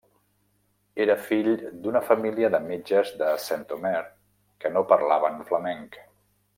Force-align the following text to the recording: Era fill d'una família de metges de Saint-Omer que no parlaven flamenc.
Era 1.05 1.17
fill 1.25 1.49
d'una 1.83 2.01
família 2.07 2.51
de 2.57 2.61
metges 2.71 3.13
de 3.21 3.29
Saint-Omer 3.45 4.03
que 4.65 4.75
no 4.79 4.87
parlaven 4.95 5.43
flamenc. 5.53 6.05